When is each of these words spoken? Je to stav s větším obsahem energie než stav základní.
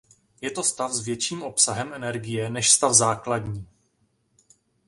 Je 0.41 0.51
to 0.51 0.63
stav 0.63 0.91
s 0.93 1.05
větším 1.05 1.43
obsahem 1.43 1.93
energie 1.93 2.49
než 2.49 2.71
stav 2.71 2.93
základní. 2.93 3.67